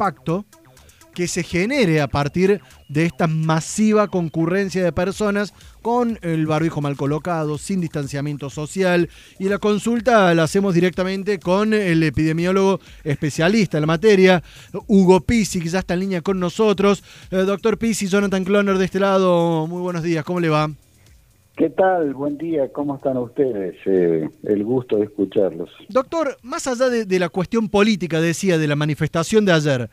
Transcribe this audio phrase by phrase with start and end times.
[0.00, 0.46] impacto
[1.12, 6.96] que se genere a partir de esta masiva concurrencia de personas con el barbijo mal
[6.96, 9.10] colocado, sin distanciamiento social.
[9.38, 14.42] Y la consulta la hacemos directamente con el epidemiólogo especialista en la materia,
[14.86, 17.02] Hugo Pisi, que ya está en línea con nosotros.
[17.30, 20.70] Eh, doctor Pisi, Jonathan Cloner de este lado, muy buenos días, ¿cómo le va?
[21.60, 22.14] ¿Qué tal?
[22.14, 23.76] Buen día, ¿cómo están ustedes?
[23.84, 25.68] Eh, el gusto de escucharlos.
[25.90, 29.90] Doctor, más allá de la cuestión política, decía, de la manifestación de ayer,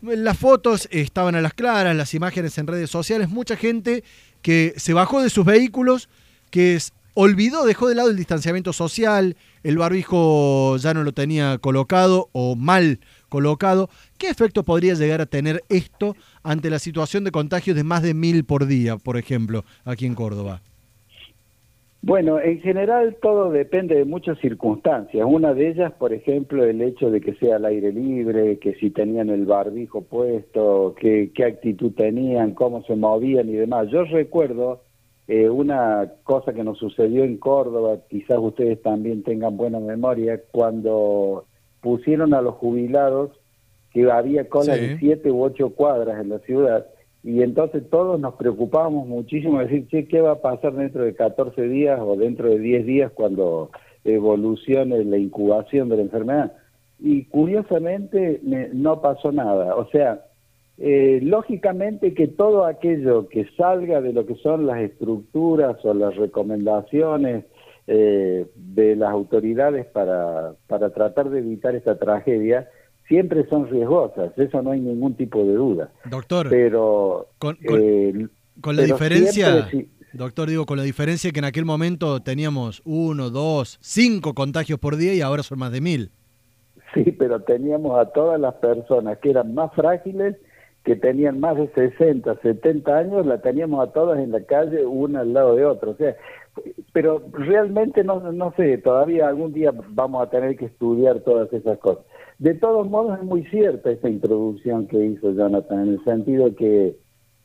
[0.00, 4.02] las fotos estaban a las claras, las imágenes en redes sociales, mucha gente
[4.40, 6.08] que se bajó de sus vehículos,
[6.48, 6.78] que
[7.12, 12.56] olvidó, dejó de lado el distanciamiento social, el barbijo ya no lo tenía colocado o
[12.56, 13.90] mal colocado.
[14.16, 18.14] ¿Qué efecto podría llegar a tener esto ante la situación de contagios de más de
[18.14, 20.62] mil por día, por ejemplo, aquí en Córdoba?
[22.00, 25.26] Bueno, en general todo depende de muchas circunstancias.
[25.28, 28.90] Una de ellas, por ejemplo, el hecho de que sea al aire libre, que si
[28.90, 33.88] tenían el barbijo puesto, qué actitud tenían, cómo se movían y demás.
[33.90, 34.82] Yo recuerdo
[35.26, 41.44] eh, una cosa que nos sucedió en Córdoba, quizás ustedes también tengan buena memoria, cuando
[41.82, 43.32] pusieron a los jubilados
[43.92, 46.86] que había colas de siete u ocho cuadras en la ciudad
[47.24, 51.14] y entonces todos nos preocupábamos muchísimo de decir, che, ¿qué va a pasar dentro de
[51.14, 53.70] 14 días o dentro de 10 días cuando
[54.04, 56.52] evolucione la incubación de la enfermedad?
[57.00, 58.40] Y curiosamente
[58.72, 59.74] no pasó nada.
[59.76, 60.24] O sea,
[60.78, 66.14] eh, lógicamente que todo aquello que salga de lo que son las estructuras o las
[66.16, 67.44] recomendaciones
[67.88, 72.68] eh, de las autoridades para, para tratar de evitar esta tragedia,
[73.08, 75.90] siempre son riesgosas, eso no hay ningún tipo de duda.
[76.04, 78.28] Doctor, pero con, eh,
[78.62, 79.68] la diferencia,
[80.12, 84.96] doctor, digo, con la diferencia que en aquel momento teníamos uno, dos, cinco contagios por
[84.96, 86.10] día y ahora son más de mil.
[86.94, 90.36] Sí, pero teníamos a todas las personas que eran más frágiles,
[90.84, 95.20] que tenían más de 60, 70 años, la teníamos a todas en la calle, una
[95.20, 95.90] al lado de otra.
[95.90, 96.16] O sea,
[96.92, 101.78] pero realmente no, no sé, todavía algún día vamos a tener que estudiar todas esas
[101.78, 102.04] cosas.
[102.38, 106.96] De todos modos, es muy cierta esta introducción que hizo Jonathan, en el sentido que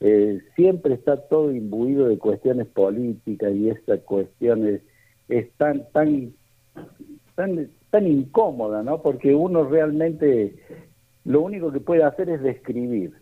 [0.00, 4.80] eh, siempre está todo imbuido de cuestiones políticas y esta cuestión
[5.28, 6.32] es, tan, tan,
[7.34, 9.02] tan, tan incómoda, ¿no?
[9.02, 10.54] Porque uno realmente
[11.26, 13.12] lo único que puede hacer es describir.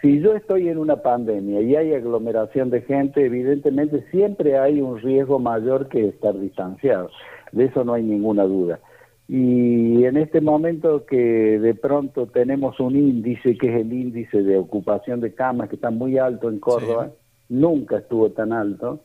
[0.00, 5.00] Si yo estoy en una pandemia y hay aglomeración de gente, evidentemente siempre hay un
[5.00, 7.10] riesgo mayor que estar distanciado.
[7.52, 8.80] De eso no hay ninguna duda.
[9.28, 14.58] Y en este momento que de pronto tenemos un índice que es el índice de
[14.58, 17.12] ocupación de camas que está muy alto en Córdoba,
[17.48, 19.00] nunca estuvo tan alto.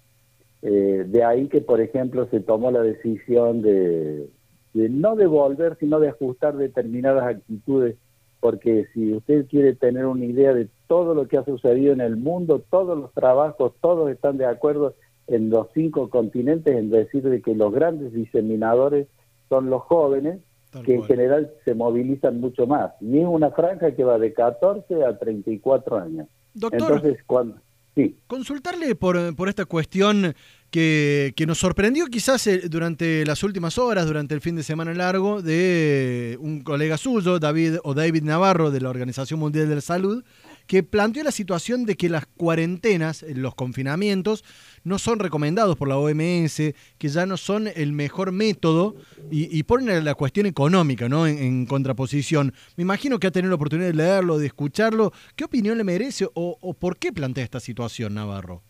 [0.63, 4.29] Eh, de ahí que, por ejemplo, se tomó la decisión de,
[4.73, 7.95] de no devolver, sino de ajustar determinadas actitudes,
[8.39, 12.17] porque si usted quiere tener una idea de todo lo que ha sucedido en el
[12.17, 14.95] mundo, todos los trabajos, todos están de acuerdo
[15.27, 19.07] en los cinco continentes en decir de que los grandes diseminadores
[19.49, 20.39] son los jóvenes
[20.83, 22.91] que en general se movilizan mucho más.
[23.01, 26.27] Y es una franja que va de 14 a 34 años.
[26.53, 27.57] Doctor, Entonces, cuando,
[27.95, 28.17] sí.
[28.27, 30.33] consultarle por, por esta cuestión
[30.69, 34.93] que, que, nos sorprendió quizás eh, durante las últimas horas, durante el fin de semana
[34.93, 39.81] largo, de un colega suyo, David o David Navarro, de la Organización Mundial de la
[39.81, 40.23] Salud,
[40.67, 44.43] que planteó la situación de que las cuarentenas, los confinamientos,
[44.83, 48.95] no son recomendados por la OMS, que ya no son el mejor método
[49.31, 51.27] y, ponen la cuestión económica ¿no?
[51.27, 52.53] En, contraposición.
[52.75, 55.11] Me imagino que ha tenido la oportunidad de leerlo, de escucharlo.
[55.35, 58.61] ¿Qué opinión le merece o, por qué plantea esta situación, Navarro?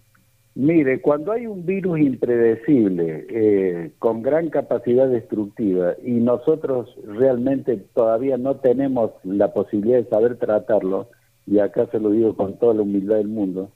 [0.55, 8.37] Mire, cuando hay un virus impredecible, eh, con gran capacidad destructiva, y nosotros realmente todavía
[8.37, 11.09] no tenemos la posibilidad de saber tratarlo,
[11.47, 13.71] y acá se lo digo con toda la humildad del mundo,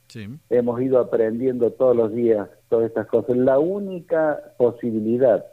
[0.50, 3.34] hemos ido aprendiendo todos los días todas estas cosas.
[3.34, 5.46] La única posibilidad,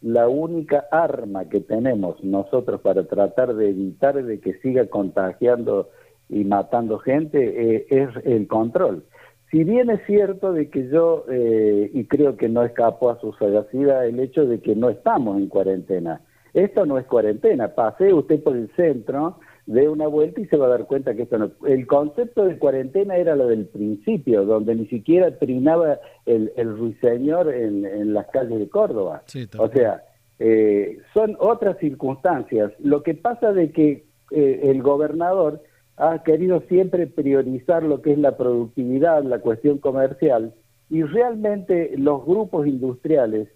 [0.00, 5.90] la única arma que tenemos nosotros para tratar de evitar de que siga contagiando
[6.28, 9.02] y matando gente eh, es el control.
[9.50, 13.32] Si bien es cierto de que yo, eh, y creo que no escapó a su
[13.32, 16.20] sagacidad, el hecho de que no estamos en cuarentena.
[16.54, 17.68] Esto no es cuarentena.
[17.68, 21.22] Pase usted por el centro, dé una vuelta y se va a dar cuenta que
[21.22, 21.50] esto no...
[21.66, 27.52] El concepto de cuarentena era lo del principio, donde ni siquiera trinaba el, el ruiseñor
[27.52, 29.22] en, en las calles de Córdoba.
[29.58, 30.02] o sea,
[30.38, 32.72] eh, son otras circunstancias.
[32.78, 35.62] Lo que pasa de que eh, el gobernador
[35.96, 40.52] ha querido siempre priorizar lo que es la productividad, la cuestión comercial,
[40.90, 43.48] y realmente los grupos industriales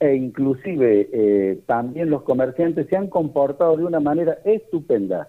[0.00, 5.28] e inclusive eh, también los comerciantes se han comportado de una manera estupenda.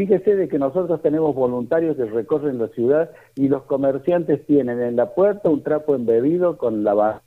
[0.00, 4.96] Fíjese de que nosotros tenemos voluntarios que recorren la ciudad y los comerciantes tienen en
[4.96, 7.20] la puerta un trapo embebido con la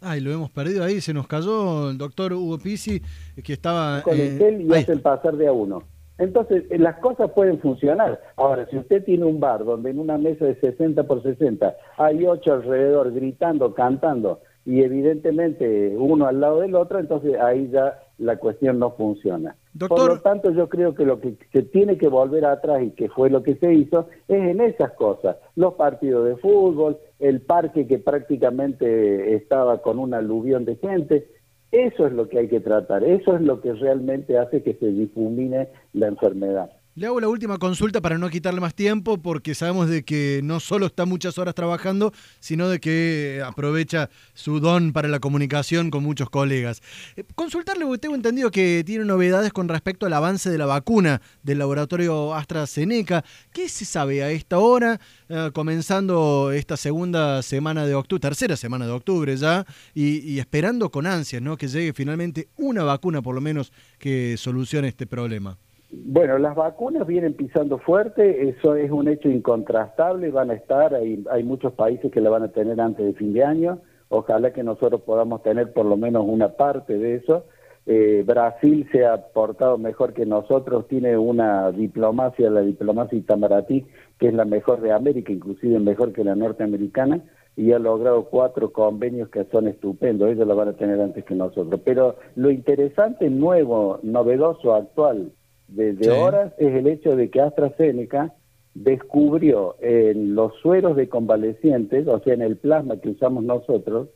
[0.00, 3.02] Ay, lo hemos perdido ahí, se nos cayó el doctor Hugo Pisi,
[3.44, 4.00] que estaba...
[4.00, 5.82] Con el gel y hace el pasar de a uno.
[6.16, 8.18] Entonces, eh, las cosas pueden funcionar.
[8.36, 12.24] Ahora, si usted tiene un bar donde en una mesa de 60 por 60 hay
[12.24, 18.36] ocho alrededor gritando, cantando, y evidentemente uno al lado del otro, entonces ahí ya la
[18.36, 19.56] cuestión no funciona.
[19.88, 23.08] Por lo tanto, yo creo que lo que se tiene que volver atrás y que
[23.08, 27.86] fue lo que se hizo es en esas cosas, los partidos de fútbol, el parque
[27.86, 31.26] que prácticamente estaba con un aluvión de gente,
[31.72, 34.86] eso es lo que hay que tratar, eso es lo que realmente hace que se
[34.88, 36.70] difumine la enfermedad.
[36.94, 40.60] Le hago la última consulta para no quitarle más tiempo, porque sabemos de que no
[40.60, 46.02] solo está muchas horas trabajando, sino de que aprovecha su don para la comunicación con
[46.02, 46.82] muchos colegas.
[47.16, 51.22] Eh, consultarle, porque tengo entendido que tiene novedades con respecto al avance de la vacuna
[51.42, 53.24] del laboratorio AstraZeneca.
[53.54, 55.00] ¿Qué se sabe a esta hora,
[55.30, 60.90] eh, comenzando esta segunda semana de octubre, tercera semana de octubre ya, y, y esperando
[60.90, 61.56] con ansias ¿no?
[61.56, 65.56] que llegue finalmente una vacuna, por lo menos, que solucione este problema?
[65.94, 71.22] Bueno, las vacunas vienen pisando fuerte, eso es un hecho incontrastable, van a estar, hay,
[71.30, 73.78] hay muchos países que la van a tener antes de fin de año,
[74.08, 77.44] ojalá que nosotros podamos tener por lo menos una parte de eso.
[77.84, 83.84] Eh, Brasil se ha portado mejor que nosotros, tiene una diplomacia, la diplomacia Itamaraty,
[84.18, 87.22] que es la mejor de América, inclusive mejor que la norteamericana,
[87.54, 91.34] y ha logrado cuatro convenios que son estupendos, ellos la van a tener antes que
[91.34, 91.82] nosotros.
[91.84, 95.32] Pero lo interesante, nuevo, novedoso, actual,
[95.74, 98.34] desde horas es el hecho de que AstraZeneca
[98.74, 104.08] descubrió en los sueros de convalecientes, o sea, en el plasma que usamos nosotros,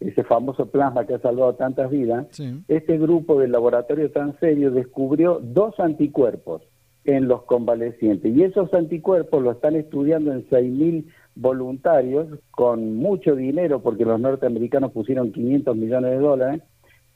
[0.00, 2.26] ese famoso plasma que ha salvado tantas vidas,
[2.68, 6.62] este grupo del laboratorio tan serio descubrió dos anticuerpos
[7.04, 8.34] en los convalecientes.
[8.34, 11.04] Y esos anticuerpos lo están estudiando en 6.000
[11.34, 16.62] voluntarios con mucho dinero porque los norteamericanos pusieron 500 millones de dólares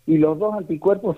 [0.07, 1.17] y los dos anticuerpos,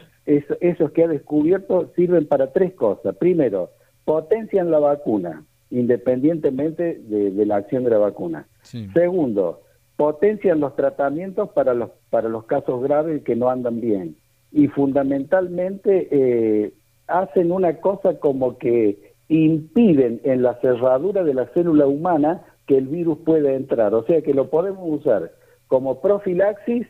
[0.61, 3.17] esos que ha descubierto, sirven para tres cosas.
[3.17, 3.71] Primero,
[4.05, 8.47] potencian la vacuna, independientemente de, la acción de la vacuna.
[8.63, 9.63] Segundo,
[9.97, 14.17] potencian los tratamientos para los, para los casos graves que no andan bien.
[14.53, 16.73] Y fundamentalmente eh,
[17.07, 22.89] hacen una cosa como que impiden en la cerradura de la célula humana que el
[22.89, 23.95] virus pueda entrar.
[23.95, 25.33] O sea que lo podemos usar
[25.69, 26.87] como profilaxis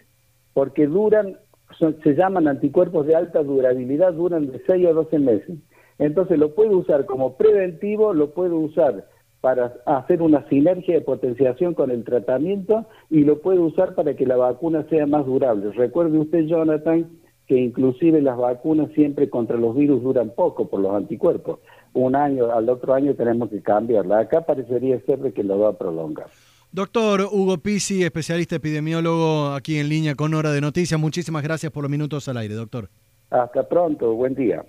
[0.55, 1.37] porque duran
[1.79, 5.59] se llaman anticuerpos de alta durabilidad, duran de 6 a 12 meses.
[5.99, 9.07] Entonces lo puedo usar como preventivo, lo puedo usar
[9.41, 14.27] para hacer una sinergia de potenciación con el tratamiento y lo puedo usar para que
[14.27, 15.73] la vacuna sea más durable.
[15.73, 17.09] Recuerde usted, Jonathan,
[17.47, 21.59] que inclusive las vacunas siempre contra los virus duran poco por los anticuerpos.
[21.93, 24.21] Un año, al otro año tenemos que cambiarla.
[24.21, 26.29] Acá parecería ser que lo va a prolongar.
[26.73, 31.01] Doctor Hugo Pisi, especialista epidemiólogo aquí en línea con Hora de Noticias.
[31.01, 32.89] Muchísimas gracias por los minutos al aire, doctor.
[33.31, 34.65] Hasta pronto, buen día.